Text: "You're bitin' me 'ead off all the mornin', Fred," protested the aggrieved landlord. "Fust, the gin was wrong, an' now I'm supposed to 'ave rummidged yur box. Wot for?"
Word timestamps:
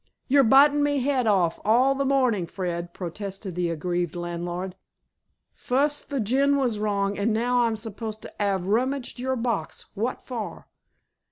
"You're 0.27 0.43
bitin' 0.43 0.81
me 0.81 0.97
'ead 1.07 1.27
off 1.27 1.59
all 1.63 1.93
the 1.93 2.05
mornin', 2.05 2.47
Fred," 2.47 2.91
protested 2.91 3.53
the 3.53 3.69
aggrieved 3.69 4.15
landlord. 4.15 4.75
"Fust, 5.53 6.09
the 6.09 6.19
gin 6.19 6.57
was 6.57 6.79
wrong, 6.79 7.19
an' 7.19 7.31
now 7.33 7.59
I'm 7.65 7.75
supposed 7.75 8.23
to 8.23 8.33
'ave 8.39 8.65
rummidged 8.67 9.19
yur 9.19 9.35
box. 9.35 9.85
Wot 9.95 10.25
for?" 10.25 10.65